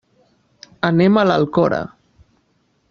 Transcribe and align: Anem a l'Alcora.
Anem 0.89 1.21
a 1.23 1.27
l'Alcora. 1.31 1.83